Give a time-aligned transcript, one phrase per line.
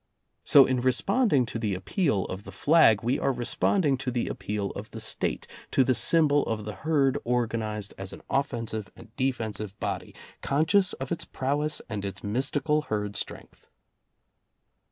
[0.43, 4.71] So in responding to the appeal of the flag, we are responding to the appeal
[4.71, 9.79] of the State, to the symbol of the herd organized as an offensive and defensive
[9.79, 13.67] body, conscious of its prowess and its mystical herd strength.